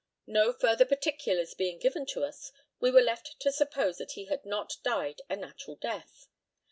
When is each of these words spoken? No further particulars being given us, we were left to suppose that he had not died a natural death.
No 0.25 0.51
further 0.51 0.83
particulars 0.85 1.53
being 1.53 1.77
given 1.77 2.07
us, 2.15 2.51
we 2.79 2.89
were 2.89 3.03
left 3.03 3.39
to 3.41 3.51
suppose 3.51 3.97
that 3.99 4.13
he 4.13 4.25
had 4.25 4.43
not 4.45 4.77
died 4.81 5.21
a 5.29 5.35
natural 5.35 5.75
death. 5.75 6.25